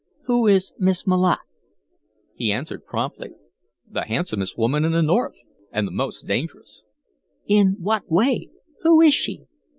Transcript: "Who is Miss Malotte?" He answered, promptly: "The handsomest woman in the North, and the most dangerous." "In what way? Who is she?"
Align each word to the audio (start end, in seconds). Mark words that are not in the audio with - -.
"Who 0.23 0.47
is 0.47 0.73
Miss 0.79 1.05
Malotte?" 1.05 1.41
He 2.33 2.51
answered, 2.51 2.87
promptly: 2.87 3.33
"The 3.87 4.05
handsomest 4.05 4.57
woman 4.57 4.83
in 4.83 4.93
the 4.93 5.03
North, 5.03 5.37
and 5.71 5.85
the 5.85 5.91
most 5.91 6.25
dangerous." 6.25 6.81
"In 7.45 7.75
what 7.79 8.09
way? 8.09 8.49
Who 8.81 8.99
is 9.01 9.13
she?" 9.13 9.43